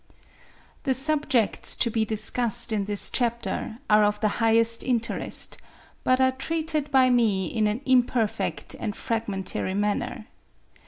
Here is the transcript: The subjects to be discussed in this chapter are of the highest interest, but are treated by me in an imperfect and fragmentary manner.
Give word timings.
The 0.81 0.95
subjects 0.95 1.75
to 1.75 1.91
be 1.91 2.05
discussed 2.05 2.73
in 2.73 2.85
this 2.85 3.11
chapter 3.11 3.77
are 3.87 4.03
of 4.03 4.19
the 4.19 4.27
highest 4.41 4.81
interest, 4.81 5.57
but 6.03 6.19
are 6.19 6.31
treated 6.31 6.89
by 6.89 7.11
me 7.11 7.45
in 7.45 7.67
an 7.67 7.81
imperfect 7.85 8.73
and 8.79 8.95
fragmentary 8.95 9.75
manner. 9.75 10.25